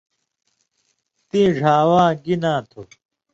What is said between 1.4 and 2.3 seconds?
ڙھاواں